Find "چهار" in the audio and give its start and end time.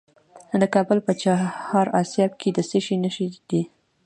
1.21-1.87